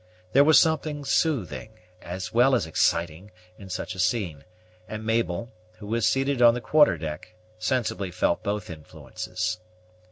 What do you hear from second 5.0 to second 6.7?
Mabel, who was seated on the